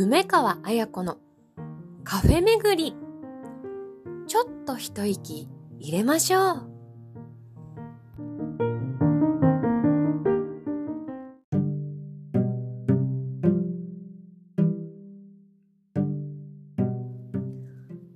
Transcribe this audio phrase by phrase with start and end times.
[0.00, 1.18] 梅川彩子の
[2.04, 2.94] カフェ巡り。
[4.28, 5.48] ちょっと一息
[5.80, 6.70] 入れましょう。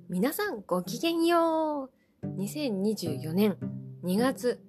[0.09, 1.91] 皆さんごきげんよ
[2.23, 2.27] う。
[2.41, 3.57] 2024年
[4.05, 4.63] 2月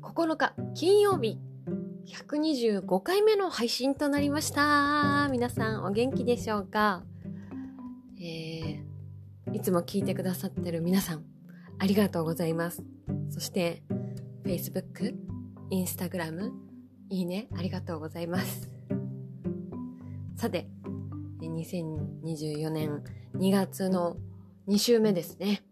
[0.00, 1.38] 9日金曜日
[2.08, 5.28] 125回目の配信となりました。
[5.30, 7.04] 皆さんお元気でしょうか、
[8.18, 11.24] えー、いつも聞いてくださってる皆さん、
[11.78, 12.82] ありがとうございます。
[13.28, 13.82] そして、
[14.44, 15.14] Facebook、
[15.70, 16.50] Instagram、
[17.10, 18.70] いいね、ありがとうございます。
[20.36, 20.66] さて、
[21.42, 23.02] 2024年
[23.36, 24.16] 2月の
[24.66, 25.62] 2週目ですね。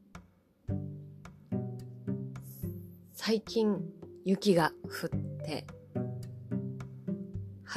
[3.15, 3.81] 最近
[4.27, 5.11] 雪が降っ
[5.45, 5.67] て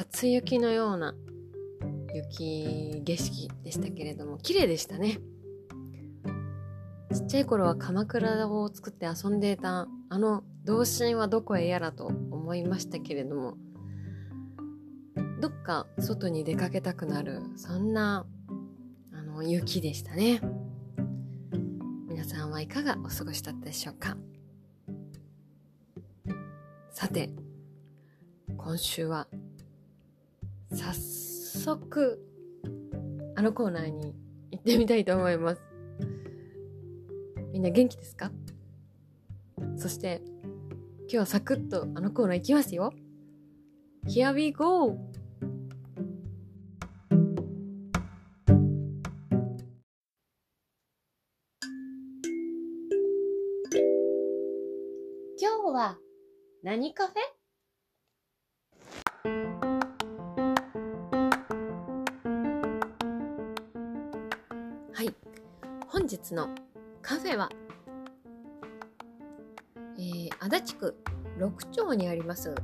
[0.00, 1.14] 初雪のような
[2.14, 5.18] 雪景色でしたけれども綺麗でしたね。
[7.12, 13.58] ちっちゃい頃は鎌倉を作って遊んでいたあの童心はどこへやらと思いましたけれども
[15.42, 18.24] どっか外に出かけたくなるそんな
[19.12, 20.40] あの雪でしたね。
[22.08, 24.16] 皆さんはいかがお過ごしだったでしょうか。
[26.90, 27.28] さて
[28.56, 29.26] 今週は
[30.72, 32.20] 早速、
[33.34, 34.14] あのコーナーに
[34.52, 35.60] 行ってみたいと思います。
[37.52, 38.30] みんな元気ですか？
[39.76, 40.22] そして、
[41.00, 42.92] 今日はサクッとあのコーナー行きますよ。
[44.06, 44.96] Here we go!
[55.36, 55.98] 今日は
[56.62, 57.39] 何カフェ？
[66.10, 66.48] 日の
[67.02, 67.48] カフェは、
[69.98, 70.96] えー、足立区
[71.38, 72.54] 六丁にあります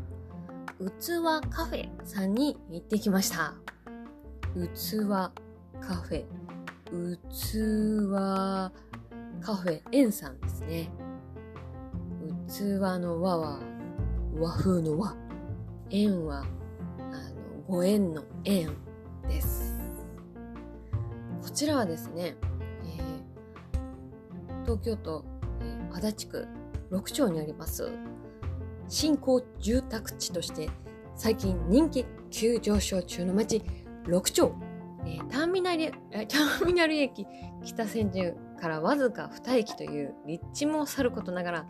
[0.79, 3.55] 器カフェさんに行ってきました。
[4.55, 5.07] 器
[5.81, 6.25] カフェ、
[7.31, 8.11] 器
[9.41, 10.91] カフェ園さんですね。
[12.49, 12.61] 器
[13.01, 13.61] の和は
[14.39, 15.17] 和風の和。
[15.91, 18.69] 縁は、あの、ご縁の縁
[19.29, 19.75] です。
[21.43, 22.37] こちらはですね、
[24.67, 25.25] 東京都、
[25.93, 26.49] 足立区
[26.91, 27.89] 六丁にあります
[28.89, 30.69] 新興住宅地として
[31.15, 33.63] 最近人気急上昇中の街
[34.09, 34.53] 六丁、
[35.05, 37.27] えー、ターミナルターミナル駅
[37.65, 41.67] 北千住からわずか2駅という立地もさることながら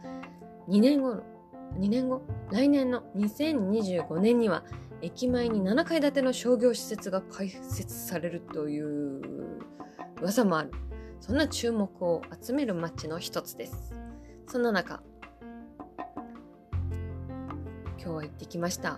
[0.68, 1.22] 2年後の
[1.78, 4.64] 2年後来年の2025年には
[5.02, 9.20] 駅前に7階建ての商業施設が開設されるという
[10.22, 10.70] 噂もある。
[11.26, 13.92] そんな注目を集める街の一つです。
[14.46, 15.02] そんな中、
[17.98, 18.96] 今日は行ってきました。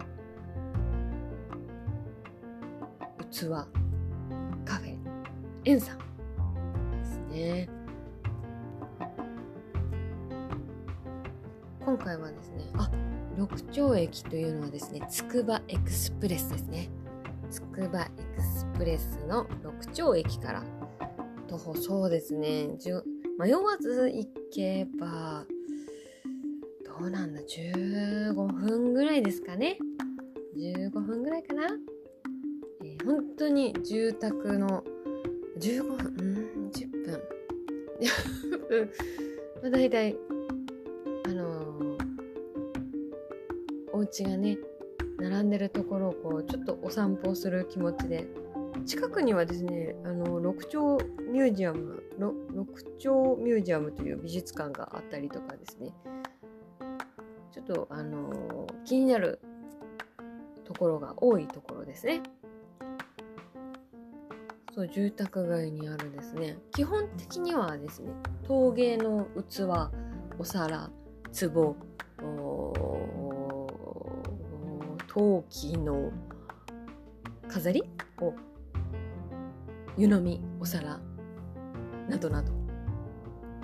[3.30, 3.48] 器、
[4.66, 4.98] カフェ、
[5.64, 5.98] エンさん
[6.98, 7.68] ですね。
[11.80, 12.90] 今回はですね、あ、
[13.38, 16.90] 六丁駅というのはですね、つくばエクスプレスですね。
[17.50, 20.62] つくばエクスプレスの六丁駅から
[21.48, 22.68] 徒歩そうですね。
[23.38, 25.46] 迷わず行けば
[26.84, 29.78] どうなんだ15分ぐらいですかね。
[30.56, 31.68] 15分ぐらいかな、
[32.84, 34.84] えー、本当に住宅の
[35.58, 37.20] 15分うん10分。
[39.62, 40.16] まあ大体
[41.24, 41.98] あのー、
[43.92, 44.58] お家がね
[45.18, 48.28] 並んでるところをこうちょっとお散歩する気持ちで
[48.86, 50.98] 近くにはですね、あの、六丁
[51.30, 55.92] ミュージアム、六丁ミュージアムという美術館があったりとかですね、
[57.52, 59.40] ちょっと、あの気になる
[60.64, 62.22] ところが多いところですね。
[64.74, 68.12] そう、住宅街にあるですね、基本的にはですね、
[68.44, 69.64] 陶芸の器、
[70.38, 70.90] お皿、
[71.32, 71.76] 壺、
[75.08, 76.12] 陶器の
[77.48, 77.82] 飾り
[78.20, 78.34] を
[79.98, 81.00] 湯飲みお皿
[82.08, 82.52] などなど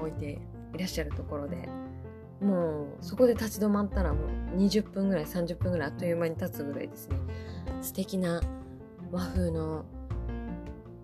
[0.00, 0.40] 置いて
[0.74, 1.68] いらっしゃるところで
[2.40, 7.16] もうそこで立ち止まったらもう20分ぐらい30分ぐらいあっという間に経つぐらいですね。
[7.80, 8.42] 素敵な
[9.12, 9.84] 和風の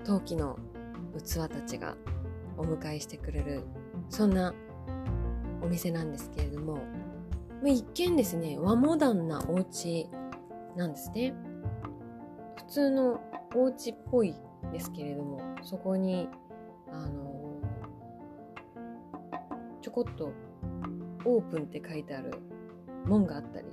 [0.04, 0.58] 陶器の
[1.16, 1.96] 器たちが
[2.58, 3.62] お迎えしてくれる
[4.08, 4.52] そんな
[5.62, 6.78] お店なんですけれども
[7.64, 10.08] 一見ですね和モダンなお家
[10.76, 11.34] なんですね。
[12.56, 13.20] 普通の
[13.54, 14.34] お家っぽい
[14.72, 16.28] ですけれどもそこに
[16.92, 17.60] あの
[19.80, 20.32] ちょこっと
[21.24, 22.32] オープンって書いてある
[23.06, 23.66] 門があったり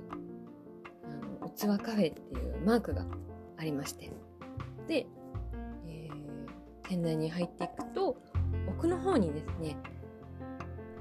[1.04, 3.04] あの器カフェっていうマークが
[3.56, 4.10] ありまして
[4.86, 5.06] で、
[5.86, 8.16] えー、店内に入っていくと
[8.68, 9.76] 奥の方にですね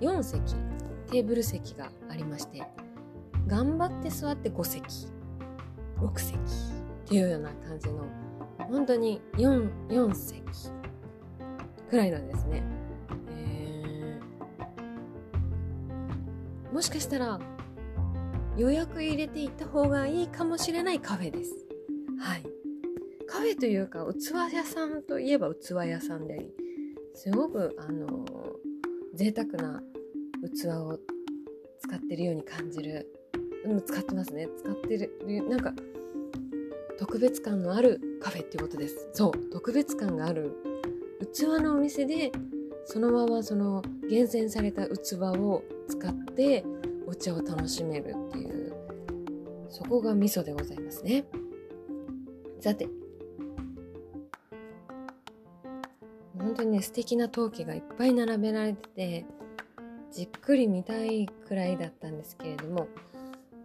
[0.01, 0.56] 4席
[1.10, 2.63] テーブル席がありまして
[3.48, 4.84] 頑張って座って5席
[6.00, 6.39] 6席っ
[7.07, 8.04] ていうような感じの
[8.69, 10.41] 本当に 4, 4席
[11.89, 12.63] くらいなんですね、
[16.73, 17.39] もしかしたら
[18.57, 21.53] 予約入れていった方がいいかもしれないカフェです。
[22.19, 22.43] はい。
[23.27, 26.51] カフェというか器屋さんといえば器屋さんであり
[27.13, 28.25] すごくあの
[29.13, 29.81] 贅沢な
[30.41, 30.99] 器を
[31.79, 33.11] 使ってるように感じる。
[33.65, 34.47] うん使ってますね。
[34.57, 35.73] 使ってるなんか
[36.97, 39.09] 特別感のあるカフェっていうことです。
[39.13, 40.53] そう特別感がある。
[41.33, 42.31] 器のお店で
[42.85, 46.63] そのままその厳選された器を使って
[47.05, 48.73] お茶を楽しめるっていう
[49.69, 51.25] そこが味噌でございますね。
[52.59, 52.88] さて。
[56.38, 59.25] 本当にね素敵な陶器がいっぱい並べられてて
[60.11, 62.88] じっくり見たいくらいだったんですけれども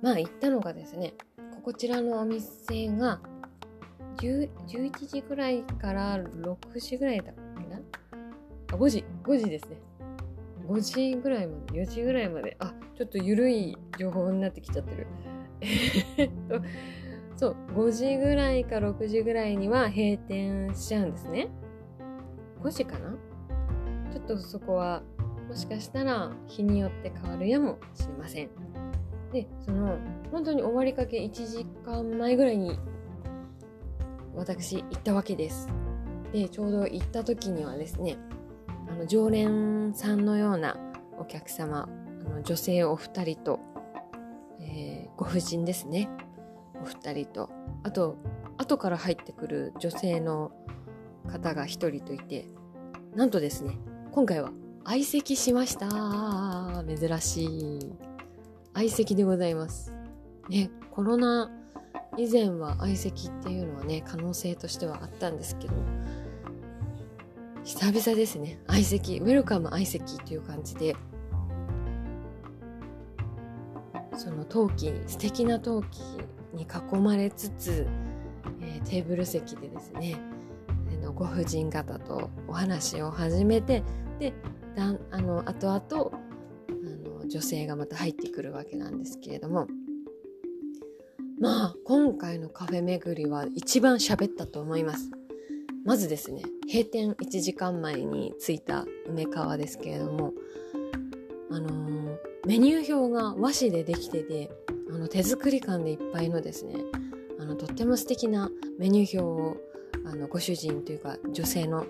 [0.00, 1.14] まあ行ったのがですね
[1.62, 3.20] こちらのお店が
[4.17, 4.49] 11
[5.06, 7.81] 時ぐらいから6時ぐらいだっけな？
[8.73, 9.76] あ5時5時ですね。
[10.67, 12.56] 5時ぐらいまで4時ぐらいまで。
[12.59, 15.06] あちょっと緩い情報になってきちゃってる。
[16.19, 16.61] えっと
[17.37, 21.49] そう5時ぐらいか6時ぐらいには閉店しちゃうんですね。
[22.62, 23.17] 5時かな？
[24.12, 25.03] ちょっとそこは
[25.49, 28.50] もしかしたら日によって変わるやもしれません。
[29.32, 29.99] でその
[30.31, 32.79] 本当に終わりかけ1時間前ぐらいに
[34.34, 35.69] 私行ったわけです。
[36.32, 38.17] でちょうど行った時にはですね
[38.90, 40.76] あの常連さんのような
[41.19, 41.88] お客様
[42.26, 43.61] あの女性お二人と、
[44.61, 46.08] えー、ご婦人ですね。
[46.82, 47.50] お二人と。
[47.85, 48.17] あと
[48.58, 50.52] 後から入ってくる女性の
[51.28, 52.46] 方が一人といて
[53.14, 53.78] なんとですね
[54.12, 54.50] 今回は
[54.85, 58.12] 相席しました珍しい
[58.75, 59.93] 相席でございます。
[60.49, 61.51] ねコロナ
[62.17, 65.75] 以前は相席っていうのはね可能性としてはあったんですけど
[67.65, 68.61] 久々ですね。
[68.67, 70.97] 相席ウェルカム相席という感じで
[74.17, 75.99] その陶器素敵な陶器
[76.53, 77.87] に囲まれつつ、
[78.61, 80.21] えー、テーブル席でですね
[81.15, 83.83] ご婦人方とお話を始めて
[84.19, 84.33] で
[84.75, 86.22] だあの後々
[87.23, 89.67] の女性がまた入ってくるわけなんですけれども。
[91.41, 95.11] まあ今回のカフェ巡りは一番喋ったと思います。
[95.85, 96.43] まずですね
[96.73, 100.33] 閉店1時間前に着いた梅川ですけれども。
[101.53, 104.51] あのー、メニュー表が和紙でできてて
[104.91, 106.77] あの手作り感でいっぱいのですね
[107.39, 109.61] あのとっても素敵なメニュー表を
[110.07, 111.85] あのご主人というか女性の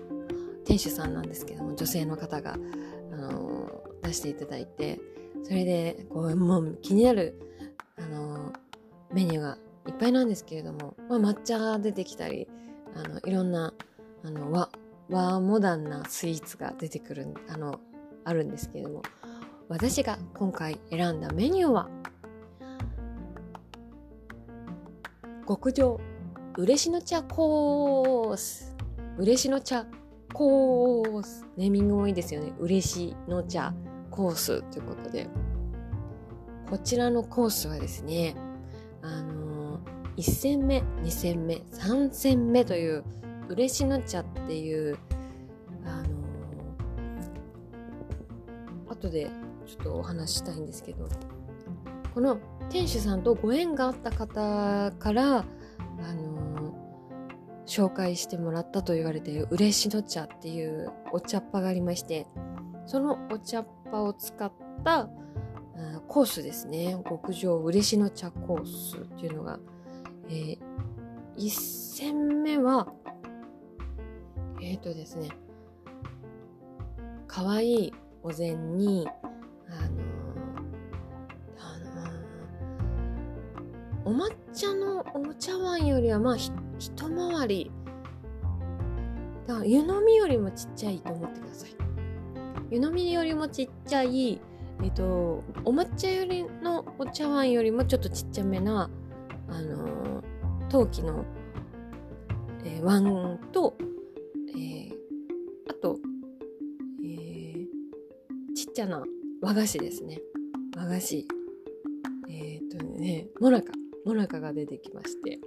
[0.65, 2.57] 店主さんなんですけども女性の方が、
[3.13, 4.99] あのー、出していただいて
[5.43, 7.39] それでこうもう気になる、
[7.97, 8.53] あの、
[9.13, 12.47] メニューがいっぱいなんですけれども、まあ、抹茶が出てきたり
[12.95, 13.73] あのいろんな
[14.23, 14.69] あの和
[15.09, 17.79] 和モダンなスイーツが出てくるあの
[18.23, 19.01] あるんですけれども
[19.67, 21.89] 私が今回選んだメニューは
[25.45, 25.99] 極上
[26.55, 28.75] 嬉野茶コース。
[29.17, 29.87] 嬉野茶
[30.31, 31.47] コース。
[31.57, 32.53] ネーミングもいいですよね。
[32.59, 33.73] 嬉野茶。
[34.13, 35.27] コースということで。
[36.73, 38.35] こちらのコースはですね
[39.03, 43.03] あのー、1戦目2戦目3戦目という
[43.47, 44.97] 嬉野茶っていう
[45.85, 49.29] あのー、後で
[49.67, 51.07] ちょっとお話ししたいんですけど
[52.15, 52.39] この
[52.71, 55.43] 店主さんとご縁があった方からあ
[56.15, 62.25] のー、紹介してもらったと言われている嬉野茶っていうお茶っ葉がありまして
[62.87, 64.51] そのお茶っ葉を使っ
[64.83, 65.07] た
[66.07, 66.97] コースですね。
[67.07, 69.59] 極上嬉野茶コースっていうのが、
[70.29, 70.57] えー、
[71.37, 72.87] 1戦目は
[74.61, 75.29] えっ、ー、とですね
[77.27, 79.07] 可愛いお膳に
[79.69, 80.03] あの
[84.05, 86.51] お抹茶のお茶碗よりはまあ一
[87.09, 87.71] 回り。
[89.47, 91.82] だから湯飲みよりもちっちゃいと思ってください。
[92.69, 94.41] 湯飲みよりもちっちゃい
[94.83, 98.89] えっとお抹茶よりのお茶碗よりもちょっとちっちゃめな
[99.47, 101.25] あのー、陶器の
[102.65, 103.75] えー、ワンと、
[104.55, 104.91] えー、
[105.69, 105.99] あと、
[107.03, 107.65] えー、
[108.55, 109.03] ちっちゃな
[109.41, 110.21] 和菓子ですね。
[110.77, 111.27] 和菓子。
[112.29, 113.73] えっ、とね、もなか。
[114.05, 115.39] もなかが出てきまして。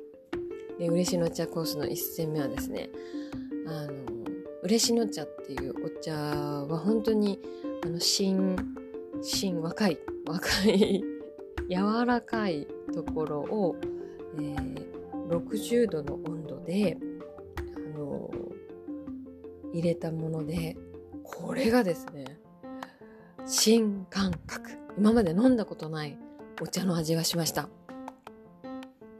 [0.79, 2.91] で、嬉しの茶コースの1戦目はですね、
[3.67, 3.93] あの、
[4.63, 7.41] 嬉しの茶っていうお茶は本当に、
[7.85, 8.57] あの、新、
[9.23, 11.03] 新、若い、若い、
[11.69, 13.77] 柔らかいところを、
[14.37, 16.97] えー、60度の温度で、
[17.75, 18.31] あの
[19.73, 20.77] 入れたもので、
[21.25, 22.39] これがですね、
[23.45, 24.71] 新感覚。
[24.97, 26.17] 今まで飲んだことない
[26.63, 27.69] お茶の味がしました。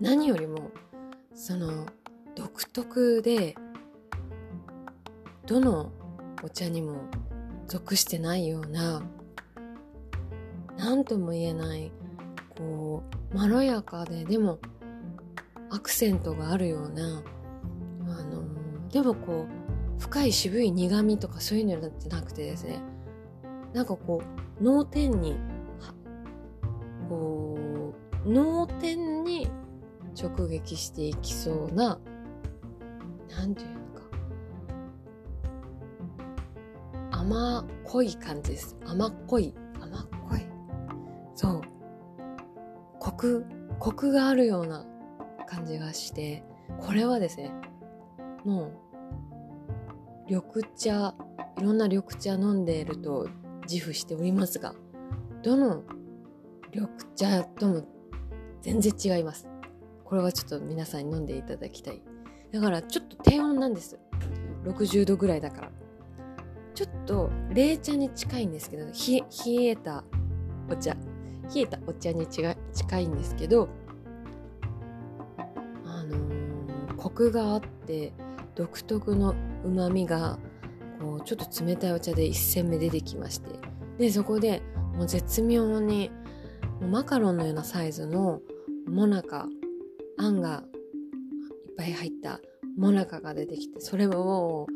[0.01, 0.71] 何よりも、
[1.35, 1.87] その、
[2.37, 3.57] 独特で、
[5.47, 5.91] どの
[6.43, 7.01] お茶にも
[7.67, 9.03] 属してないような、
[10.79, 11.93] 何とも言えない、
[12.57, 13.03] こ
[13.33, 14.59] う、まろやかで、でも
[15.71, 17.23] アクセントがあるような、
[18.09, 19.47] あのでもこ
[19.99, 22.81] う深い渋い苦味とかそういうのじゃなくてですね。
[23.73, 24.23] なんかこ
[24.61, 25.37] う脳天に
[27.09, 27.59] こ
[28.25, 29.49] う脳天に
[30.21, 31.99] 直撃していきそうな
[33.37, 33.76] なんていう
[37.27, 40.41] 甘濃い感じです甘っこい甘っこい
[41.35, 41.61] そう
[43.01, 43.47] コク
[43.79, 44.87] コクがあるような
[45.47, 46.45] 感じがして、
[46.81, 47.53] これはですね、
[48.45, 48.73] もう、
[50.29, 51.15] 緑茶、
[51.59, 53.29] いろんな緑茶飲んでいると
[53.71, 54.75] 自負しておりますが、
[55.43, 55.83] どの
[56.75, 57.85] 緑茶とも
[58.63, 59.49] 全然違います。
[60.05, 62.03] これはちょっと皆さんに飲んでいただきたい。
[62.53, 63.99] だからちょっと低温なんです。
[64.65, 65.71] 60度ぐらいだから。
[66.77, 70.05] ちょっと冷茶に近いんですけど、冷えた
[70.71, 70.95] お茶。
[71.55, 72.55] 冷えたお茶に近
[72.99, 73.69] いんですけど、
[75.87, 78.13] あのコクがあって
[78.55, 80.39] 独特のうまみが
[81.01, 83.49] こうちょっと冷たいお茶で1煎目出てきまして
[83.99, 84.63] でそこで
[84.95, 86.11] もう絶妙に
[86.81, 88.41] マカロンのようなサイズの
[88.87, 89.47] もなか
[90.19, 90.65] あんが
[91.69, 92.41] いっぱい入った
[92.77, 94.67] もなかが出てきてそれも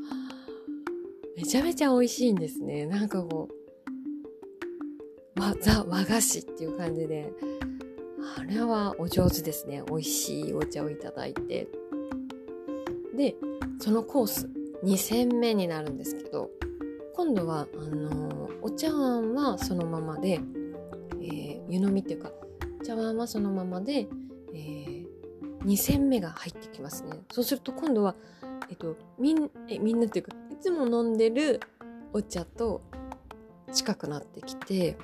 [1.40, 2.84] めちゃめちゃ美味しいんですね。
[2.84, 3.48] なんかこ
[5.36, 7.32] う和ザ和菓子っていう感じで。
[8.36, 9.82] あれはお上手ですね。
[9.88, 11.66] 美味しいお茶をいただいて。
[13.16, 13.34] で、
[13.78, 14.50] そのコース、
[14.84, 16.50] 2戦目になるんですけど、
[17.16, 20.40] 今度は、あのー、お茶碗はそのままで、
[21.22, 22.30] えー、湯飲みっていうか、
[22.84, 24.06] 茶碗はそのままで、
[24.52, 25.06] えー、
[25.64, 27.12] 2戦目が入ってきますね。
[27.32, 28.14] そうすると今度は、
[28.68, 31.58] えっと、みん、え、みんなっていうか、つも飲んでる
[32.12, 32.82] お茶と
[33.72, 34.98] 近くなってきて、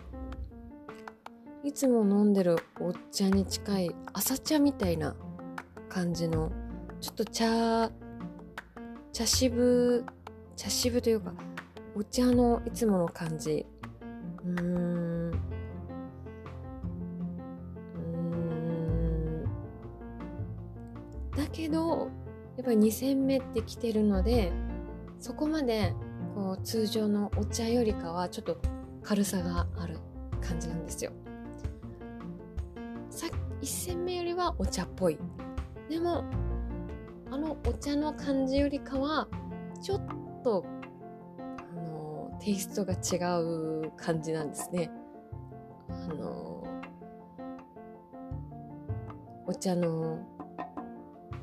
[1.65, 5.17] いつも飲んでるお茶に近い朝茶みたいな
[5.89, 6.53] 感じの、
[7.01, 7.91] ちょっと茶、
[9.13, 10.05] 茶渋、
[10.57, 11.33] 茶渋というか、
[11.97, 13.65] お茶のいつもの感じ。
[14.45, 15.33] うーん。
[17.95, 19.45] うん。
[21.35, 22.11] だけど、
[22.59, 24.53] やっぱり2戦目ってきてるので、
[25.19, 25.95] そこまで
[26.35, 28.59] こう通常のお茶よりかはちょっと
[29.03, 29.99] 軽さがある
[30.41, 31.13] 感じなんですよ。
[33.11, 33.27] さ
[33.61, 35.19] 1戦目よりはお茶っぽい。
[35.89, 36.25] でも
[37.31, 39.29] あのお茶の感じよりかは
[39.83, 40.07] ちょっ
[40.45, 40.65] と
[41.39, 44.91] あのテイストが違う感じなんですね。
[45.89, 46.65] あの
[49.47, 50.19] お茶の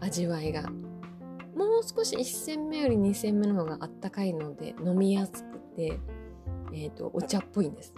[0.01, 0.63] 味わいが
[1.86, 6.00] う少し1煎目より2煎目の方があったかいので飲みやすくて、
[6.74, 7.94] えーと、お茶っぽいんです。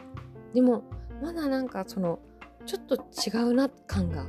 [0.53, 0.83] でも
[1.21, 2.19] まだなんかその
[2.65, 4.25] ちょっと違うな感が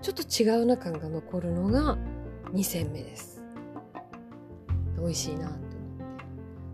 [0.00, 1.96] ちょっと違うな感が残るのが
[2.52, 3.42] 2戦目です。
[4.96, 5.58] 美味しいなと思っ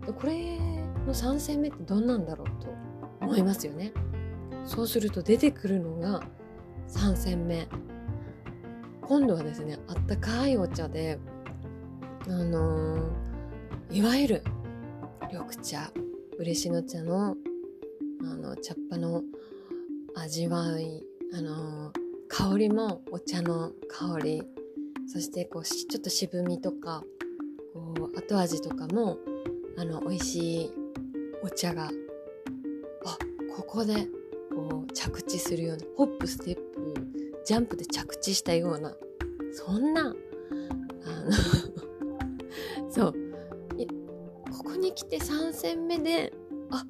[0.07, 0.11] て。
[0.13, 0.57] これ
[1.05, 2.73] の3戦目ってどんなんだろうと
[3.21, 3.93] 思いますよね。
[4.65, 6.21] そうすると出てくるのが
[6.87, 7.67] 3戦目。
[9.01, 11.17] 今度はですねあったかいお茶で
[12.29, 14.43] あのー、いわゆる
[15.31, 15.91] 緑茶
[16.37, 17.35] 嬉野茶の
[18.21, 19.23] あの茶っ葉の
[20.15, 21.93] 味わいあのー、
[22.27, 24.43] 香りもお茶の香り
[25.07, 27.03] そしてこうちょっと渋みとか
[27.73, 29.17] こう後味とかも
[29.75, 30.71] あの美味しい
[31.41, 31.89] お茶があ
[33.55, 34.07] ここで
[34.55, 36.93] こう着地するようなホップステップ
[37.43, 38.93] ジャンプで着地したような
[39.51, 41.88] そんなあの
[42.89, 43.13] そう。
[44.51, 46.33] ここに来て3戦目で
[46.71, 46.85] あ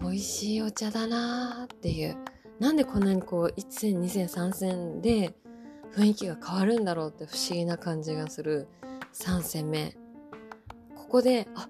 [0.00, 2.16] 美味しいお茶だなーっていう。
[2.58, 5.34] なんでこんなにこう1戦2戦3戦で
[5.94, 8.68] 雰囲気が変わるんだろうって不思議な感じがする。
[9.12, 9.96] 3戦目。
[10.94, 11.68] ここであ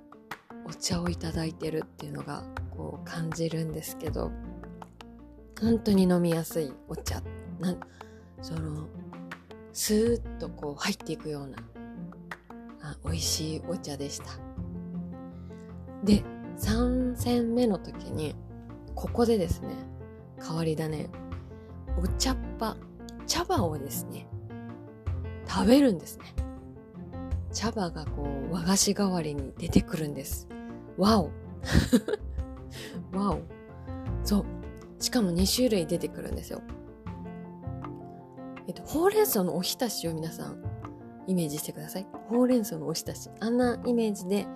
[0.67, 2.45] お茶をいただいてるっていうのが
[2.77, 4.31] こう感じるんですけど。
[5.61, 7.23] 本当に飲みやすいお茶。
[7.59, 7.77] な
[8.41, 8.89] その
[9.75, 11.59] スーッとこう入っていくような。
[12.83, 14.27] あ美味しいお茶でした。
[16.05, 16.23] で
[16.59, 18.35] 3戦目の時に
[18.95, 19.69] ここでですね
[20.43, 21.09] 変わり種
[21.99, 22.77] お茶っ葉
[23.27, 24.27] 茶葉をですね
[25.49, 26.25] 食べるんですね。
[27.53, 30.49] 茶葉がこう和菓子代わりに出てくるんです。
[30.97, 31.31] わお。
[33.17, 33.41] わお。
[34.23, 34.45] そう。
[35.01, 36.63] しかも2種類出てくるんですよ。
[38.69, 40.63] えっとほうれん草のおひたしを皆さん
[41.31, 42.07] イメージしてください。
[42.29, 43.31] ほうれん草のおひたし。
[43.39, 44.47] あんなイメージで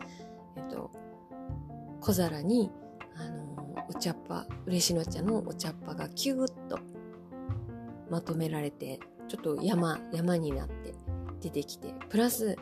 [0.56, 0.90] えっと
[2.00, 2.72] 小皿に
[3.16, 6.80] あのお茶っ葉嬉野茶のお茶っ葉がキューッと
[8.10, 10.94] まとめられてちょっと山山になって
[11.40, 12.56] 出てきてプラス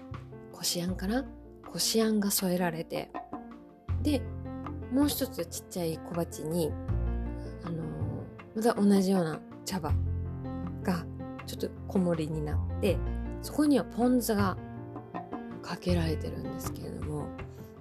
[0.52, 1.24] こしあんかな？
[1.70, 3.10] こしあんが添えられて
[4.02, 4.20] で
[4.92, 6.70] もう一つちっちゃい小鉢に
[7.64, 7.82] あの、
[8.54, 9.90] また同じような茶葉
[10.82, 11.06] が
[11.46, 12.98] ちょっと小盛りになって
[13.42, 14.56] そこにはポン酢が
[15.62, 17.26] かけられてるんですけれども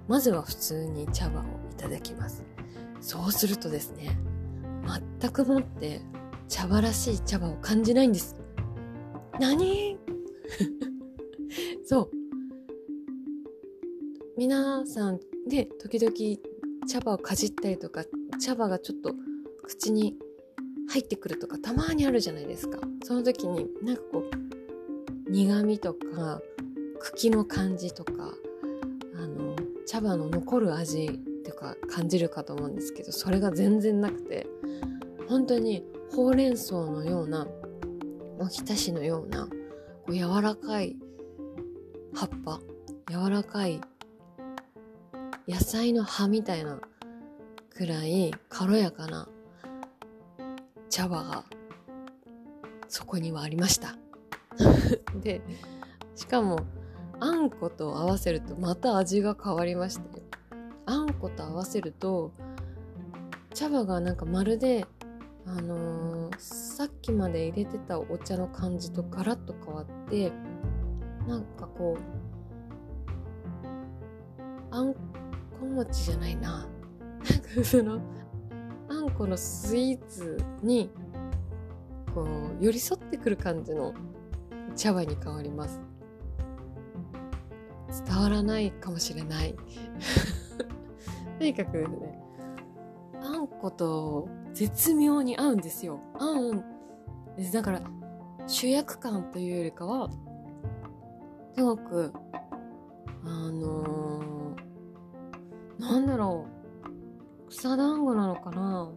[0.08, 2.44] まずは普通に茶葉をいただきます。
[3.00, 4.18] そうするとですね
[5.20, 6.02] 全くもって
[6.48, 8.36] 茶葉らしい茶葉を感じないんです。
[9.40, 9.98] 何？
[11.86, 12.12] そう。
[14.38, 16.14] 皆さんで時々
[16.88, 18.04] 茶葉をかじったりとか
[18.40, 19.14] 茶葉がちょっと
[19.64, 20.18] 口に
[20.90, 22.80] 入ってくるとかたまにあるじゃないですか。
[23.04, 24.41] その時になんかこう
[25.32, 26.42] 苦味とか
[27.00, 28.12] 茎の感じとか
[29.16, 29.56] あの
[29.88, 34.46] 茶葉の残る味とか感じるかと思うんですけどそれが全然なくて
[35.30, 37.48] 本当にほうれん草のような
[38.40, 39.48] おひたしのような
[40.06, 40.98] こう柔らかい
[42.14, 42.60] 葉っぱ
[43.10, 43.80] 柔らかい
[45.48, 46.78] 野菜の葉みたいな
[47.70, 49.30] くらい軽やかな
[50.90, 51.46] 茶葉が
[52.90, 53.96] そこにはありました。
[55.22, 55.42] で
[56.16, 56.60] しかも
[57.20, 60.22] あんこと合わせるとまた味が変わりまして
[60.86, 62.32] あんこと合わせると
[63.54, 64.86] 茶葉がなんかまるで
[65.46, 70.32] あのー、さっきまで入れてたお茶の感じとガラッと変わって
[71.28, 72.22] なんかこう
[74.72, 75.00] あんこ
[75.76, 76.52] 餅じゃないな。
[76.52, 78.00] なんかその
[78.90, 80.90] あんこのスイーツに
[82.16, 83.94] こう寄り添ってくる感じの
[84.76, 85.80] 茶葉に変わります。
[88.06, 89.56] 伝わらないかもしれない。
[91.38, 92.22] とにかくですね
[93.22, 96.00] あんこと絶妙に合うんですよ。
[96.14, 96.64] 合うん
[97.36, 97.54] です。
[97.54, 97.82] だから
[98.48, 100.10] 主役感というよりかは
[101.56, 102.14] すごく
[103.24, 106.46] あのー、なんだろ
[107.48, 107.50] う。
[107.50, 108.90] 草団子なのかな。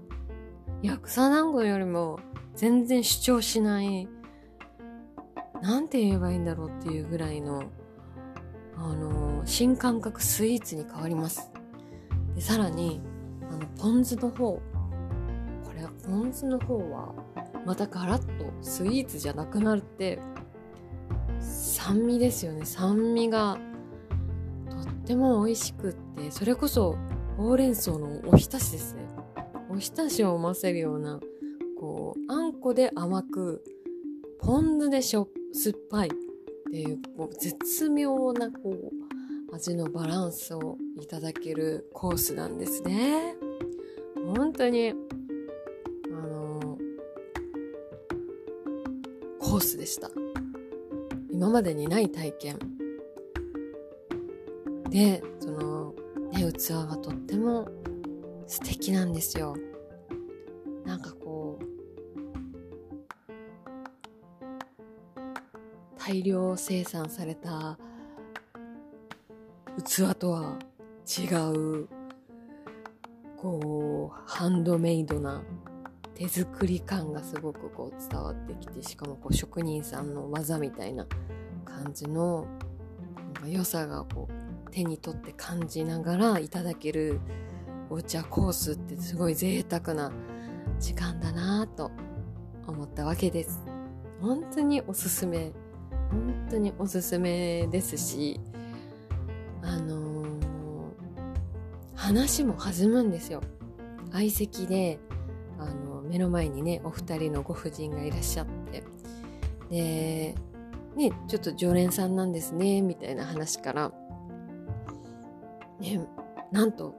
[0.82, 2.20] いや草団子よりも
[2.54, 4.08] 全然主張しない
[5.62, 7.64] なんて言えばいいんだろうっていうぐらいの
[8.76, 11.50] あの、新感覚スイーツに変わります。
[12.34, 13.00] でさらに
[13.50, 14.54] あのポン酢の方。
[14.54, 14.62] こ
[15.74, 17.14] れはポン酢の方は
[17.64, 20.18] またガラッとスイーツじゃなくなるって
[21.40, 22.64] 酸味ですよね。
[22.64, 23.58] 酸味が
[24.68, 26.96] とっても美味しくってそれこそ
[27.36, 29.02] ほうれん草のおひたしですね。
[29.70, 31.20] おひたしを思わせるような
[31.78, 33.64] こうあんこで甘く
[34.40, 36.10] ポン酢でしょ酸っぱいっ
[36.70, 43.36] ていうこう絶妙なこう味のバランスをいただけるコースなんですね。
[44.36, 44.92] 本当に
[46.12, 46.76] あの
[49.38, 50.10] コースでした。
[51.30, 52.58] 今までにない体験。
[54.90, 55.94] でその
[56.32, 57.68] ね器がとっても
[58.48, 59.56] 素敵なんですよ。
[60.84, 61.12] なんか
[66.06, 67.78] 大量生産された
[69.82, 70.58] 器とは
[71.06, 71.88] 違う
[73.38, 75.42] こうハンドメイドな
[76.14, 81.06] 手作り感がすごくこう伝わってきてしかもこう職人さんの技みたいな
[81.64, 82.46] 感じの
[83.46, 87.18] 良さがこう手に取って感じながらいただける
[87.88, 90.12] お茶コースってすごい贅沢な
[90.78, 91.90] 時間だなと
[92.66, 93.62] 思ったわけです。
[94.20, 95.52] 本当におすすめ。
[96.10, 98.40] 本当におすすめですし、
[99.62, 100.26] あのー、
[101.94, 103.40] 話も弾むんですよ。
[104.12, 104.98] 相席で、
[105.58, 108.84] あの、目の前にね、お二人のご婦人がいらっしゃって、
[109.70, 110.34] で、
[110.96, 113.92] ね、ちょっと常連さんなんですね、みたいな話から、
[115.80, 116.06] ね、
[116.52, 116.94] なんと、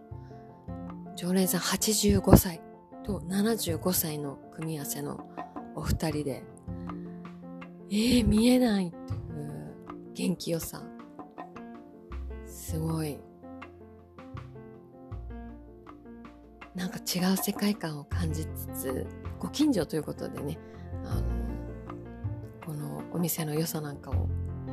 [1.16, 2.62] 常連さん85歳
[3.06, 5.26] と75歳の組み合わせの
[5.76, 6.44] お二人で、
[7.90, 9.76] えー、見えないっていう
[10.14, 10.82] 元気よさ。
[12.46, 13.20] すごい。
[16.74, 19.08] なんか違う世界観を感じつつ、
[19.40, 20.58] ご近所ということでね、
[21.06, 21.24] あの、
[22.66, 24.28] このお店の良さなんかを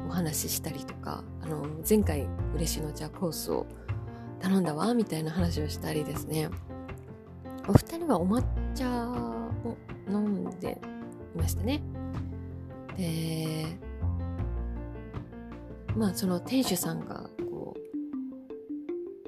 [0.09, 3.67] お話ししたりとか、あの、前回嬉しの茶コースを
[4.41, 6.49] 頼んだわ、みたいな話をしたりですね。
[7.69, 8.43] お二人はお抹
[8.75, 9.77] 茶を
[10.11, 10.81] 飲んで
[11.37, 11.83] いましたね。
[12.97, 13.67] で、
[15.97, 17.81] まあその店主さんがこう、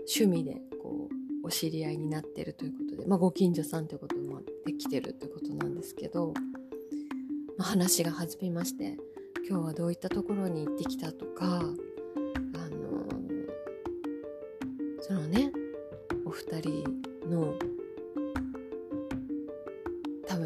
[0.00, 6.33] 趣味でこう、お知り合いになってるということで、まあご近所さんということもできてるということなんですけど、
[7.57, 8.96] まあ、話が弾みまして、
[9.46, 11.74] 今日はどういったところに行ってきたとかあの、
[15.03, 15.53] そのね
[16.24, 16.85] お二人
[17.29, 17.55] の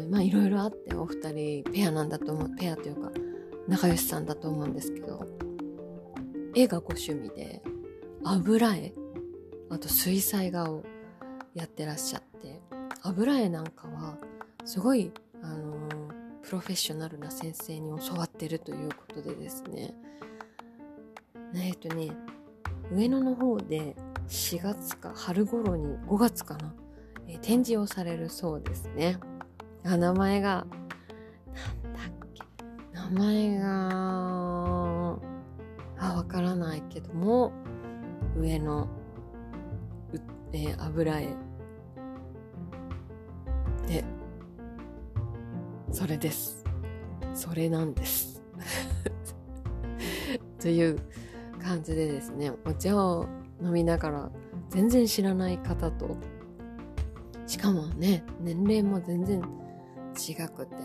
[0.09, 3.11] まあいろいろあってお二人ペアなんだと思うペアというか
[3.67, 5.25] 仲良しさんだと思うんですけど
[6.55, 7.61] 絵がご趣味で
[8.23, 8.93] 油絵
[9.69, 10.83] あと水彩画を
[11.53, 12.59] やってらっしゃって
[13.03, 14.17] 油絵なんかは
[14.65, 15.11] すごい
[15.43, 15.97] あのー、
[16.41, 19.93] プロフェッショナルな先生に教わってるということでですね
[21.55, 22.11] えっとね
[22.91, 23.95] 上野の方で
[24.27, 26.73] 4月か春頃に5月かな、
[27.27, 29.19] え、展示をされるそうですね。
[29.85, 30.65] あ名前が、
[31.83, 32.43] なんだっけ、
[32.93, 35.19] 名前が、
[35.97, 37.51] あ、わからないけども、
[38.37, 38.87] 上の
[40.13, 40.19] う、
[40.53, 41.27] えー、油絵。
[43.87, 44.03] で、
[45.91, 46.65] それです。
[47.33, 48.43] それなんです。
[50.59, 50.99] という
[51.61, 53.25] 感じでですね、お茶を
[53.61, 54.31] 飲みながら
[54.69, 56.17] 全然知らない方と。
[57.49, 59.41] しかもね年齢も全然
[60.09, 60.75] 違くて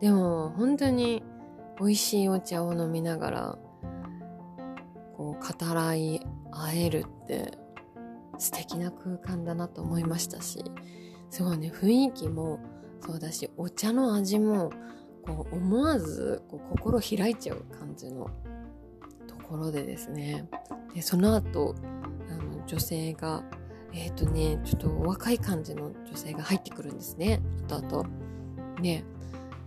[0.00, 1.22] でも本当に
[1.78, 3.58] 美味しいお茶を飲みながら
[5.16, 7.58] こう語らい合えるって
[8.38, 10.64] 素敵な空間だなと思いましたし
[11.30, 12.58] すごいね雰囲気も
[13.00, 14.70] そうだしお茶の味も
[15.24, 18.30] こう思わずこう心開いちゃう感じの
[19.26, 20.48] ところでですね
[20.94, 21.74] でその後
[22.70, 23.42] 女性が、
[23.92, 27.42] えっ、ー、とね、ちょっと若い感じの女性が入ってくるんですね。
[27.64, 28.06] あとあと。
[28.80, 29.04] ね、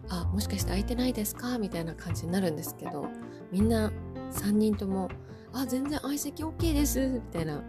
[0.10, 1.58] あ、もしかして空いてないですか？
[1.58, 3.08] みたいな感じになるんですけど、
[3.52, 3.91] みんな
[4.32, 5.10] 3人とも、
[5.52, 7.62] あ、全然相席 OK ですみたいな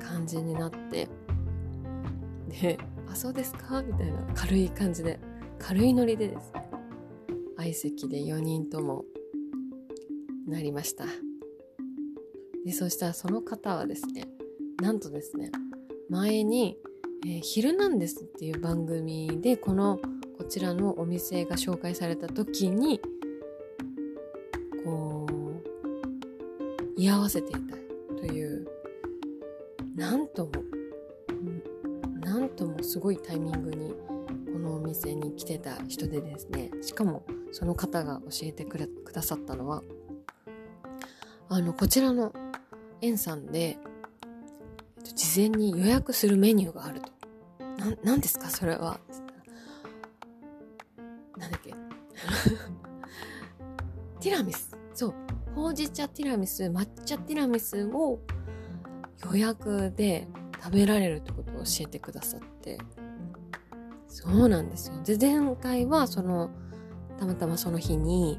[0.00, 1.08] 感じになって、
[2.48, 2.78] で、
[3.10, 3.82] あ、そうですか？
[3.82, 5.18] みたいな軽い感じで、
[5.58, 6.70] 軽いノリでですね、
[7.56, 9.04] 相席で4人とも
[10.46, 11.04] なりました。
[12.64, 14.28] で、そしたらその方はですね、
[14.80, 15.50] なんとですね、
[16.08, 16.76] 前に、
[17.24, 20.00] えー、ヒルナンデスっていう番組で、この、
[20.42, 23.00] こちらのお店が紹介された時に、
[24.84, 27.76] こう、居合わせていた
[28.16, 28.66] という、
[29.94, 30.50] なんとも、
[32.20, 33.94] なんともすごいタイミングに、
[34.52, 39.84] このお店に来てた人でですね、しかもその方が教えてくれくださったのは、
[41.50, 42.32] あの、こちらの
[43.00, 43.78] 園さんで、
[45.04, 47.12] 事前に予約するメニューがあると。
[47.78, 48.50] な、なんですか？
[48.50, 48.98] それは。
[54.32, 54.76] ラミス。
[54.94, 55.14] そう。
[55.54, 58.20] ほうじ茶ティラミス、抹茶ティラミスを
[59.30, 60.26] 予約で
[60.62, 62.78] 食べられるってことを教えてくださって。
[64.08, 65.02] そうなんですよ。
[65.02, 66.50] で、前回はその、
[67.18, 68.38] たまたまその日に、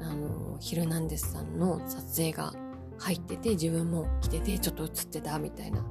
[0.00, 2.54] あの、ヒルナンデスさんの撮影が
[2.98, 5.84] 入ってて、自分も来てて、ちょっと映ってたみたいな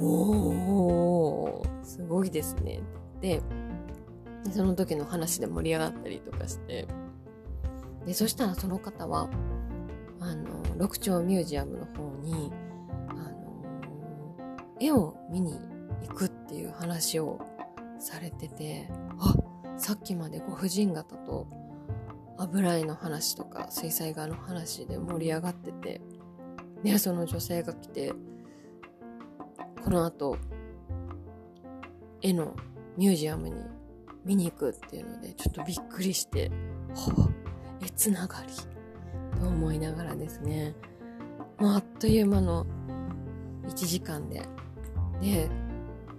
[0.00, 2.80] おー、すごいですね。
[3.20, 3.40] で、
[4.50, 6.86] その時の話で盛り上がったりとかして、
[8.06, 9.28] で、そしたらその方は、
[10.20, 12.52] あの、六丁ミュージアムの方に、
[13.08, 15.58] あの、絵を見に
[16.06, 17.40] 行くっていう話を
[17.98, 18.88] されてて、
[19.18, 19.34] あ、
[19.76, 21.46] さっきまでご婦人方と
[22.38, 26.00] 油絵の話とか水彩画の話で盛り上がってて、
[26.82, 28.12] ね、その女性が来て、
[29.82, 30.36] この後、
[32.22, 32.54] 絵の
[32.96, 33.54] ミュージアムに
[34.24, 36.50] 見に行くっていうので、ちょっとびっくりして、
[36.94, 37.30] は
[37.86, 38.52] 絵つながり。
[39.40, 40.74] と思いながらですね、
[41.58, 42.66] もうあっという間の
[43.68, 44.42] 1時間で、
[45.20, 45.48] で、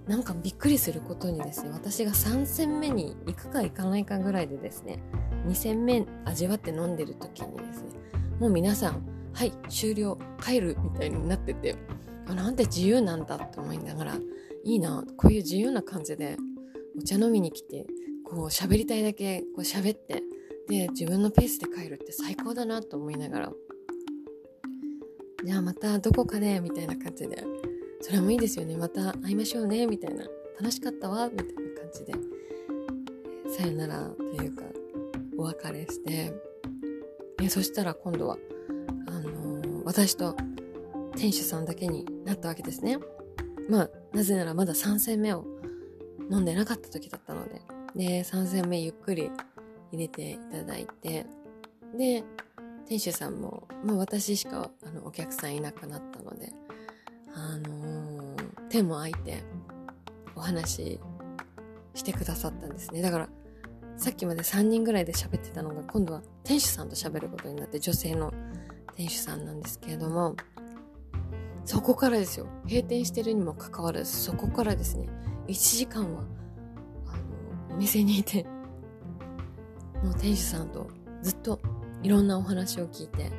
[0.08, 5.00] なんかびっくりすることにですね、私が3戦目に行くか行かないかぐらいでですね、
[5.48, 7.90] 2戦目味わって飲んでる時にですね
[8.40, 9.04] もう皆さん
[9.34, 11.76] はい終了帰るみたいになってて
[12.28, 14.16] あなんて自由なんだって思いながら
[14.64, 16.38] いいなこういう自由な感じで
[17.00, 17.88] お茶飲みに来て
[18.26, 20.22] こう喋りたいだけこう喋って
[20.68, 23.52] で自分のペースで帰るって最高だなと思いながら。
[25.44, 27.44] じゃあまたどこかでみたいな感じで。
[28.02, 28.78] それもいいですよね。
[28.78, 29.88] また会いましょうね。
[29.88, 30.26] みたいな。
[30.60, 31.30] 楽しかったわ。
[31.30, 32.14] みたいな感じで。
[33.58, 34.10] さよなら。
[34.10, 34.64] というか
[35.38, 36.34] お別れして。
[37.38, 38.38] でそしたら今度は
[39.08, 40.36] あのー、私と
[41.16, 42.98] 店主さんだけになったわけですね。
[43.70, 45.46] まあなぜならまだ3戦目を
[46.30, 47.62] 飲んでなかった時だったので。
[47.96, 49.32] で3戦目ゆっくり
[49.92, 51.26] 入れていただいて。
[51.98, 52.24] で
[52.88, 56.54] 店主さんも、まあ、私しかあのお客さんいなくなったので、
[57.34, 59.44] あのー、手も空いて
[60.36, 61.00] お話
[61.94, 63.02] してくださったんですね。
[63.02, 63.30] だから
[63.98, 68.32] さっきまで3人ぐらいで喋ってたのが今度は店主さんと喋ることになって女性の
[68.96, 70.36] 店主さんなんですけれども
[71.66, 72.48] そこからですよ。
[72.70, 75.10] 閉店してるにもかかわらずそこからですね。
[75.48, 76.24] 1時間は
[77.08, 77.18] あ
[77.70, 78.46] のお店にいて
[80.04, 80.88] もう店主さんと
[81.22, 81.60] ずっと
[82.04, 83.32] いろんなお話を聞いて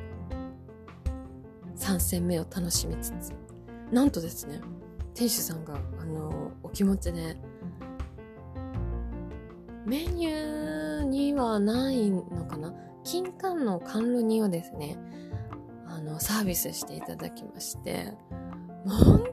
[1.77, 3.33] 3戦目を楽しみつつ。
[3.92, 4.61] なんとですね
[5.14, 7.37] 店主さんがあのお気持ちで
[9.87, 12.75] メニューにはないのかな？
[13.05, 14.99] 金柑の甘露煮をですね
[15.87, 18.12] あのサービスしていただきまして
[18.87, 19.25] 本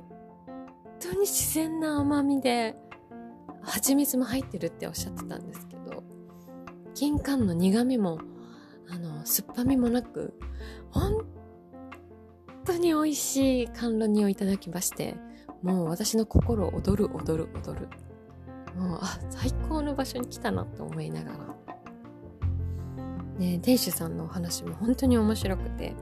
[1.02, 2.78] 当に自然な甘みで
[3.62, 5.75] 蜂蜜も入ってるっておっしゃってたんですけど
[6.95, 8.19] 金柑の苦味も
[8.89, 10.34] あの酸っぱみもなく
[10.89, 11.25] 本
[12.63, 15.15] 当に美味しい甘露煮をいただきまして
[15.62, 17.89] もう私の心躍る踊る踊る。
[18.75, 21.38] もうあ最高の場所に来たなと思いながら。
[23.38, 25.93] ね店主さんのお話も本当に面白くて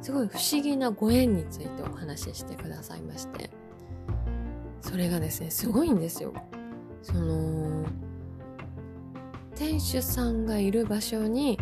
[0.00, 3.50] すごい不思議なご縁についてお話ししてくださいまして。
[4.80, 6.32] それがですねすごいんですよ。
[7.02, 7.86] その
[9.54, 11.58] 店主さんがいる場所に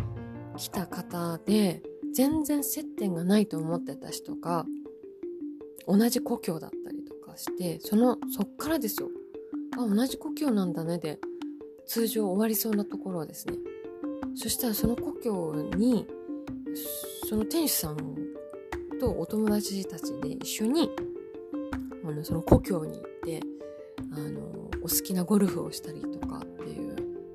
[0.57, 1.81] 来た方で
[2.13, 4.65] 全然接点がないと思ってた人が
[5.87, 9.09] 同じ故郷だったりとかしてそのそっからですよ。
[9.77, 11.19] あ同じ故郷なんだねで
[11.85, 13.55] 通常終わりそうなところですね。
[14.35, 16.05] そしたらその故郷に
[17.27, 17.97] その店主さん
[18.99, 20.89] とお友達たちで一緒に
[22.05, 23.41] あのその故郷に行って
[24.13, 24.41] あの
[24.83, 26.40] お好きなゴルフをしたりとか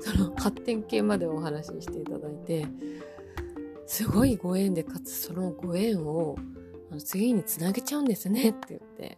[0.06, 2.66] その発展系までお話ししていただいて
[3.86, 6.36] すごいご縁でかつそのご縁を
[6.90, 9.16] あの次につなげちゃうんですねって言って。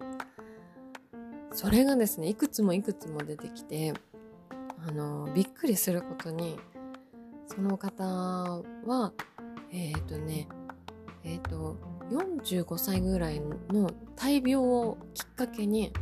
[1.52, 3.92] それがですねいくつもいくつも出てきて
[4.86, 6.56] あのびっくりすることに
[7.48, 9.12] その方は
[9.72, 10.46] えっ、ー、とね
[11.24, 11.76] えっ、ー、と
[12.12, 15.92] 45歳ぐらいの大病をきっかけに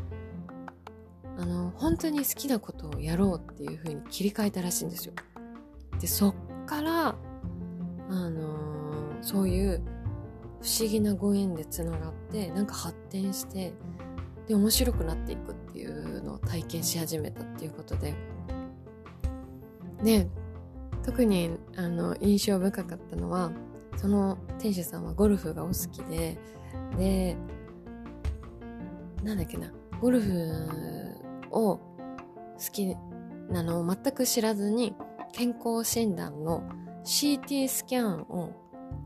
[1.38, 5.12] あの本当に好きなことをやろうっていう風に切り替えたらしいんですよ。
[6.00, 6.34] でそっ
[6.66, 7.16] から
[8.08, 9.82] あのー、そういう
[10.62, 13.72] 不思議なご縁でつながってなんか発展して
[14.46, 18.14] で面白くなっていくっていうのを体験し始めたっていうことで
[20.02, 20.28] で
[21.04, 23.50] 特にあの印象深かったのは
[23.96, 26.38] その店主さんはゴルフがお好きで
[26.98, 27.36] で
[29.22, 30.30] なんだっけなゴルフ
[31.56, 32.96] を好き
[33.50, 34.94] なのを全く知らずに
[35.32, 36.62] 健康診断の
[37.04, 38.52] CT スキャンを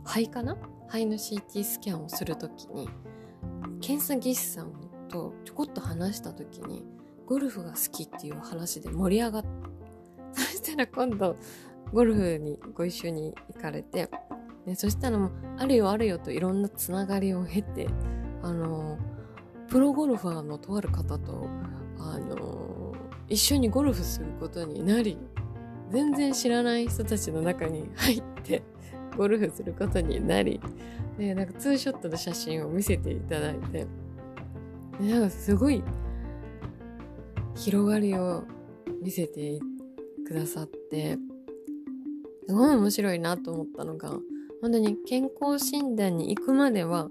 [0.04, 0.56] 肺かな？
[0.88, 2.88] 肺の CT スキャンをするときに
[3.80, 4.72] 検査技師さん
[5.08, 6.84] とちょこっと話したときに
[7.26, 9.48] ゴルフが好きっていう話で盛り上がって
[10.32, 11.36] そしたら今度
[11.92, 14.08] ゴルフにご一緒に行かれて
[14.66, 17.88] でそしたらもうあるよあるよといろんなつながりを経て
[18.42, 18.98] あの
[19.68, 21.48] プロゴルファーのとある方と
[22.10, 22.94] あの
[23.28, 25.16] 一緒にゴルフすることになり
[25.90, 28.62] 全然知らない人たちの中に入って
[29.16, 30.60] ゴルフすることになり
[31.18, 33.86] でなんかツーショットの写真を見せていただいて
[35.00, 35.82] でなんかすごい
[37.54, 38.44] 広がりを
[39.02, 39.60] 見せて
[40.26, 41.18] くださって
[42.46, 44.10] すごい面白いなと思ったのが
[44.60, 47.08] 本当に健康診断に行くまでは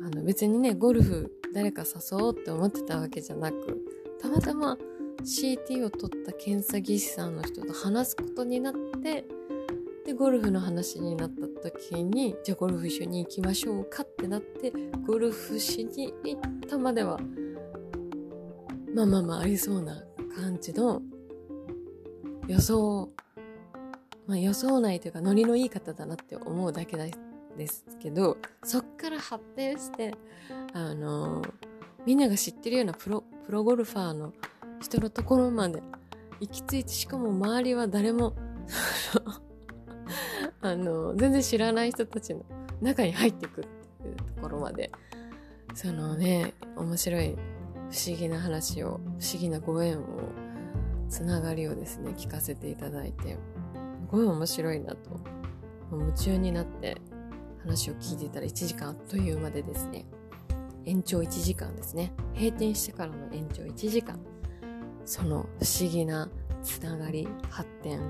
[0.00, 3.78] あの別にねゴルフ誰か誘おうって思ってたわけじゃなく
[4.20, 4.76] たまたま
[5.22, 9.24] CT を取った検査技師さんの人と話すことになって
[10.04, 14.72] でゴルフの話になった時にじゃあゴルフ一緒に行きましょうかってなって
[15.06, 17.18] ゴルフしに行ったまでは
[18.94, 20.02] まあまあまあありそうな
[20.34, 21.00] 感じの
[22.48, 23.10] 予想
[24.26, 27.06] まあ、予想内というかノリのいい方だなって思うだけだ
[27.56, 30.14] ですけどそっから発展して
[30.72, 31.42] あの
[32.06, 34.32] みんなが知ってるようなプロプロゴルファーの
[34.80, 35.82] 人のところまで
[36.40, 38.34] 行き着いてしかも周りは誰も
[40.60, 42.44] あの全然知らない人たちの
[42.80, 43.64] 中に入っていくっ
[44.02, 44.90] ていうところまで
[45.74, 47.36] そのね面白い
[47.90, 50.04] 不思議な話を不思議なご縁を
[51.08, 53.38] つながりをですね聞かせていただいてす
[54.10, 55.20] ごい面白いなと
[55.92, 56.96] 夢中になって
[57.62, 60.04] 話を聞いてたら1時間あっという間でですね。
[60.84, 62.12] 延長1時間ですね。
[62.34, 64.18] 閉店してからの延長1時間。
[65.04, 66.28] その不思議な
[66.62, 68.00] つながり発展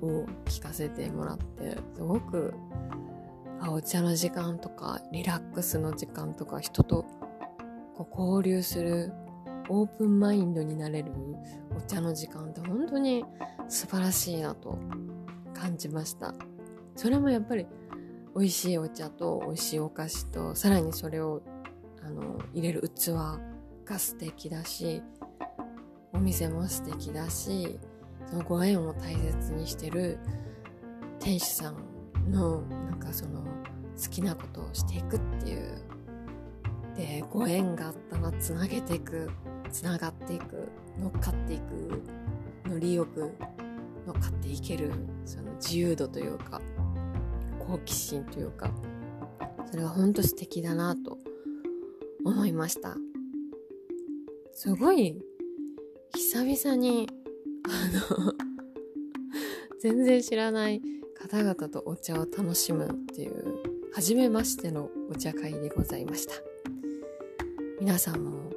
[0.00, 2.54] を聞かせてもらってすごく
[3.60, 7.04] あお茶の時間とかリラックスの時間とか人と
[8.16, 9.12] 交流する
[9.68, 11.12] オープンマインドになれる
[11.76, 13.24] お茶の時間って本当に
[13.68, 14.78] 素晴らしいなと
[15.52, 16.34] 感じました。
[16.94, 17.66] それもやっぱり
[18.38, 21.42] 美味しいお茶と美味しいお菓子とさらにそれを
[22.06, 23.08] あの入れる器
[23.84, 25.02] が素敵だし
[26.12, 27.80] お店も素敵だし
[28.30, 30.20] そのご縁を大切にしてる
[31.18, 35.82] 店主さんのなんかその好きなことをしていくっていう。
[36.96, 39.30] でご縁があったらつなげていく
[39.70, 42.02] つながっていく乗っかっていく
[42.66, 43.32] 乗りよく
[44.04, 44.90] 乗っかっていける
[45.24, 46.60] その自由度というか。
[47.68, 48.72] 好奇心というか
[49.70, 51.18] それは本当素敵だなと
[52.24, 52.96] 思いました。
[54.52, 55.22] すごい
[56.14, 57.08] 久々に
[57.64, 58.32] あの
[59.80, 60.82] 全然知らない
[61.14, 63.58] 方々とお茶を楽しむっていう
[63.92, 66.34] 初めましてのお茶会でございました。
[67.78, 68.50] 皆さんも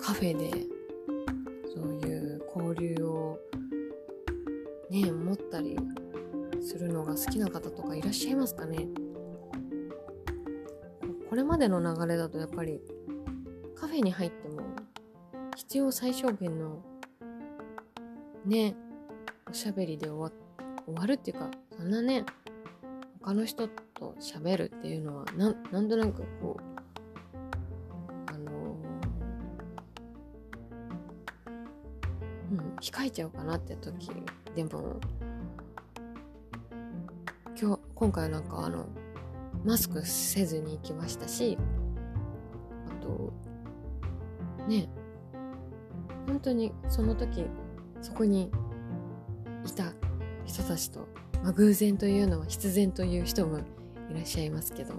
[0.00, 0.50] カフェで
[1.74, 3.38] そういう交流を
[4.90, 5.76] ね持ったり
[6.66, 8.88] するのが好きな方とかいらっしゃいますかね。
[11.30, 12.80] これまでの流れだとやっぱり
[13.76, 14.62] カフェに入っても
[15.54, 16.82] 必要最小限の
[18.44, 18.74] ね
[19.48, 20.32] おしゃべりで終わ
[20.86, 22.24] 終わるっていうかそんなね
[23.20, 26.62] 他の人と喋るっていうのはななんとなくこう
[28.28, 34.10] あのー、うん控えちゃうかなって時
[34.54, 34.98] でも
[37.58, 38.86] 今日今回なんかあの
[39.64, 41.56] マスクせずに行きましたし
[42.86, 43.32] あと
[44.68, 44.88] ね
[46.26, 47.46] 本当にその時
[48.02, 48.50] そこに
[49.64, 49.92] いた
[50.44, 51.08] 人たちと、
[51.42, 53.62] まあ、偶然というのは必然という人もい
[54.14, 54.94] らっしゃいますけど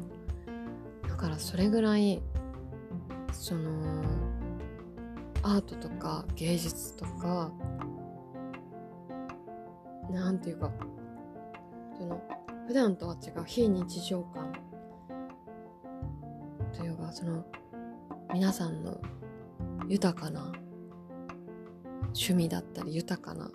[1.07, 2.21] だからそれぐらい
[3.31, 4.03] その
[5.43, 7.51] アートとか芸術とか
[10.09, 10.71] なんていうか
[11.97, 12.21] その
[12.67, 14.53] 普段とは違う非日常感
[16.73, 17.45] というかその
[18.33, 18.99] 皆さんの
[19.87, 20.51] 豊かな
[22.07, 23.49] 趣味だったり豊かな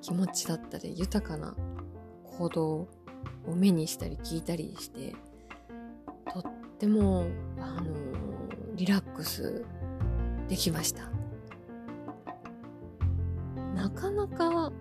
[0.00, 1.54] 気持ちだったり豊かな
[2.38, 2.88] 行動を
[3.54, 5.14] 目にしたり聞いたりして
[6.34, 6.42] とっ
[6.78, 7.26] ても、
[7.58, 7.94] あの、
[8.74, 9.64] リラックス
[10.48, 11.04] できました。
[13.74, 14.72] なかなか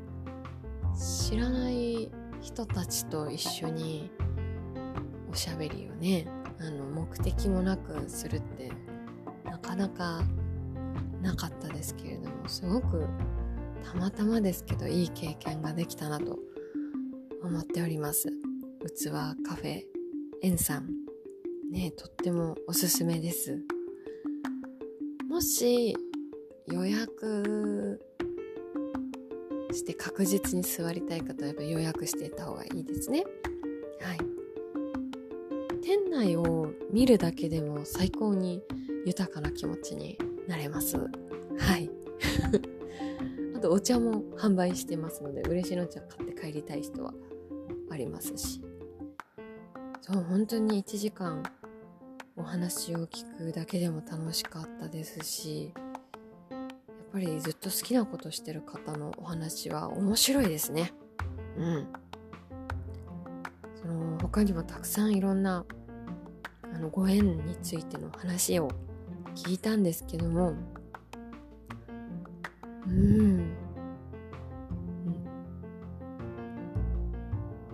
[0.95, 1.92] 知らない
[2.54, 4.12] 人たちと一緒に
[5.32, 6.28] おしゃべりをね
[6.60, 8.72] あの目的もなくするって
[9.44, 10.22] なかなか
[11.20, 13.08] なかったですけれどもすごく
[13.84, 16.38] たまたまですけどいい経験ができたなと
[17.42, 18.30] 思っております。
[18.86, 19.82] 器カフェ
[20.44, 20.89] エンさん。
[21.72, 23.60] ねとってもおすすめです。
[25.28, 25.96] もし
[26.68, 28.00] 予約
[29.73, 33.23] して確実に座りたい方はやっぱ予約していた方がいいですね
[34.01, 34.33] はい
[35.81, 38.63] 店内を見るだけでも最高に
[39.05, 40.17] 豊かな気持ちに
[40.47, 40.97] なれます。
[40.97, 41.89] はい。
[43.55, 47.13] あとお茶も販売してますので、嬉しの茶買って帰りたい人は
[47.89, 48.61] ありますし。
[50.01, 51.43] そう、本当に1時間
[52.36, 55.74] お話を聞くだけでも楽しかったですし、
[57.14, 60.93] ぱりずっと好きなことしてる方のお話は面白いですね。
[61.57, 61.88] うん。
[63.76, 65.64] その他にもたくさんいろんな
[66.64, 68.72] あのご縁についての話を
[69.36, 70.53] 聞いたんですけども
[72.88, 73.53] うん、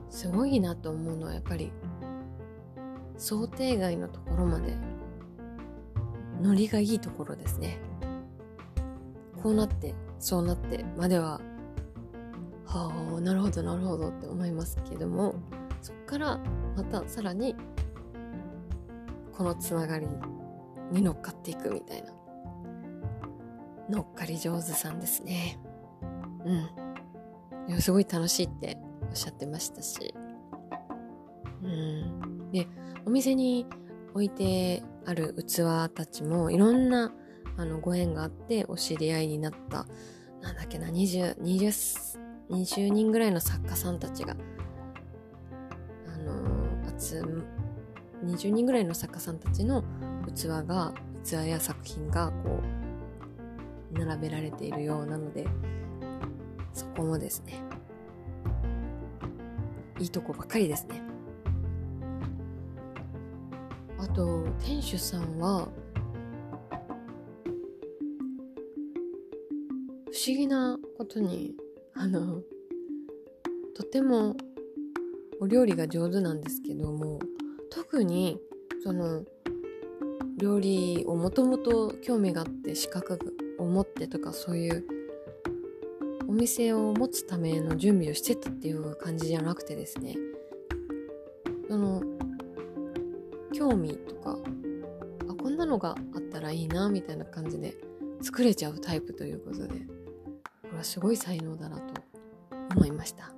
[0.10, 1.72] すごいなと思うのはやっぱり
[3.18, 4.76] 想定外のところまで
[6.42, 7.80] ノリがいいところですね
[9.42, 11.40] こうなってそうなってまでは
[12.66, 15.36] はあなるほどなるほどって思いますけども
[15.82, 16.40] そこから
[16.76, 17.56] またさらに
[19.34, 20.08] このつながり
[20.92, 22.12] に乗っかっていくみたいな。
[23.90, 25.60] 乗っかり上手さんですね。
[27.70, 27.82] うん。
[27.82, 28.78] すごい楽しいって
[29.10, 30.14] おっしゃってましたし。
[31.64, 32.52] うん。
[32.52, 32.68] で
[33.06, 33.66] お店に
[34.14, 37.14] 置いてある器たちもいろんな
[37.60, 39.86] あのご縁があってお知り合いになった
[40.42, 42.18] なんだっけな 20, 20,
[42.50, 44.38] 20人ぐらいの作家さんたちが
[46.08, 47.22] あの集
[48.24, 49.84] 20人ぐらいの作家さんたちの
[50.34, 50.94] 器が
[51.26, 52.62] 器や作品がこ
[53.94, 55.46] う並べられているようなので
[56.74, 57.62] そこもですね
[60.00, 61.02] いいとこばかりですね。
[63.98, 65.68] あと店主さんは
[70.28, 71.56] 思議なことに
[71.94, 72.42] あの
[73.74, 74.36] とても
[75.40, 77.20] お料理が上手なんですけども
[77.72, 78.38] 特に
[78.84, 79.24] その
[80.36, 83.18] 料理をもともと興味があって資格
[83.60, 84.84] を持ってとかそういう
[86.28, 90.18] お店を持つための準備をしてたっていう感じじゃなくてですね
[91.70, 92.04] その
[93.54, 94.38] 興味とか
[95.30, 97.76] あこんなのがあったらいいなみたいな感じで
[98.22, 99.99] 作れちゃうタイプということで。
[100.70, 102.02] これはすごい才能だなと
[102.76, 103.30] 思いました。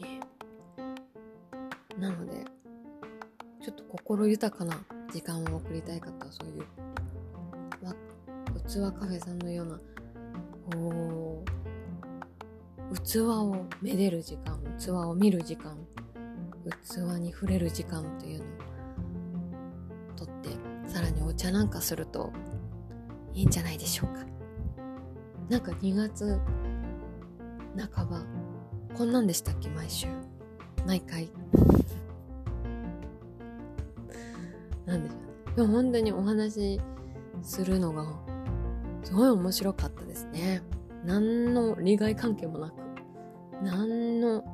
[0.00, 0.20] ね、
[1.98, 2.44] なので
[3.62, 4.74] ちょっと心豊かな
[5.12, 6.64] 時間を送りたい方はそういう
[8.70, 9.80] 器カフェさんのような
[10.70, 11.44] こ
[12.92, 15.76] う器をめでる時間器を見る時間
[16.64, 18.48] 器に触れる時間というのを
[20.16, 20.50] とって
[20.86, 22.32] さらにお茶なんかすると
[23.34, 24.24] いいんじゃないでしょうか。
[25.48, 26.38] なんか2月
[27.94, 28.22] 半ば
[28.94, 30.06] こんなんでしたっけ毎週。
[30.86, 31.30] 毎回。
[34.86, 35.54] なんでしょうね。
[35.56, 36.80] でも本当にお話
[37.42, 38.04] するのが
[39.02, 40.62] すごい面白かったですね。
[41.04, 42.74] 何の利害関係もなく、
[43.62, 44.44] 何の、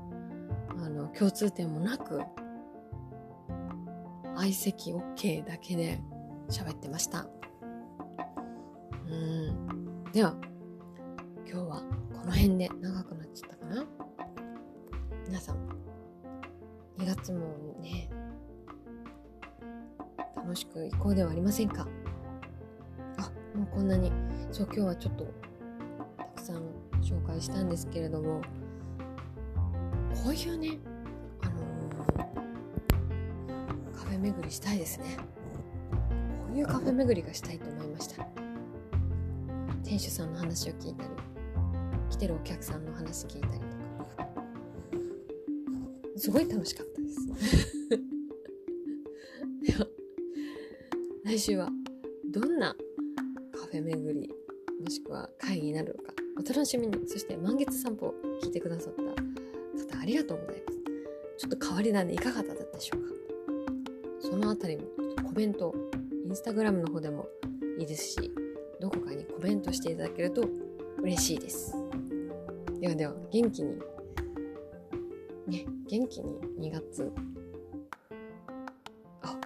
[0.70, 2.22] あの、共通点もなく、
[4.36, 6.00] 相席 OK だけで
[6.48, 7.26] 喋ってました。
[9.08, 10.04] うん。
[10.12, 10.34] では、
[11.48, 11.82] 今日は
[12.12, 13.86] この辺で長くなっちゃったかな？
[15.26, 15.56] 皆さん、
[16.98, 17.40] 2月も
[17.80, 18.08] ね、
[20.34, 21.86] 楽しく行こうではありませんか？
[23.18, 24.12] あ、もうこんなに
[24.52, 25.26] そう今日はちょっと
[26.18, 26.56] たくさん
[27.02, 28.40] 紹介したんですけれども
[30.24, 30.78] こういうね
[31.42, 35.16] あのー、カフェ巡りしたいですね。
[35.18, 38.26] こういうカフェ巡りがしたいと思いました。
[39.86, 41.10] 店主さんの話を聞いたり
[42.10, 44.28] 来てるお客さんの話聞いたりとか。
[46.16, 47.20] すごい楽しかったです。
[49.62, 49.86] では
[51.24, 51.70] 来週は
[52.28, 52.76] どんな
[53.52, 54.28] カフェ巡り
[54.82, 57.06] もしくは会議になるのかお楽しみに。
[57.06, 59.08] そして満月散歩を聞いてくださった方
[60.00, 60.80] ありがとうございます。
[61.38, 63.14] ちょっと変わり種いかがだったでしょうか。
[64.18, 64.82] そのあたりも
[65.24, 65.72] コメント
[66.24, 67.28] インスタグラムの方でも
[67.78, 68.45] いいですし
[68.80, 70.48] どこかにコメントしていただけると
[71.02, 71.74] 嬉しいです
[72.80, 73.78] ではでは元気に
[75.46, 77.12] ね元気に2月
[79.22, 79.38] あ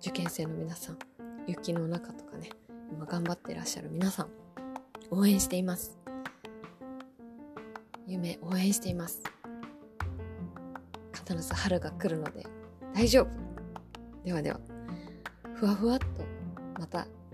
[0.00, 0.98] 受験生の皆さん
[1.46, 2.50] 雪の中とかね
[2.92, 4.28] 今頑張ってらっしゃる皆さん
[5.10, 5.96] 応援しています。
[8.06, 9.22] 夢応援しています。
[11.12, 12.44] 必ず春が来るので
[12.92, 13.28] 大丈夫。
[14.24, 14.60] ではでは、
[15.54, 16.06] ふわふわっと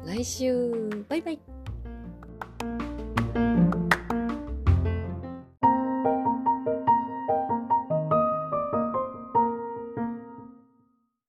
[0.05, 1.05] 来週。
[1.09, 1.50] バイバイ。